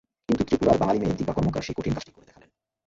কিন্তু 0.29 0.43
ত্রিপুরার 0.43 0.77
বাঙালি 0.77 0.99
মেয়ে 0.99 1.17
দীপা 1.19 1.33
কর্মকার 1.33 1.61
সেই 1.61 1.75
কঠিন 1.77 1.93
কাজটিই 1.93 2.15
করে 2.15 2.27
দেখালেন। 2.27 2.49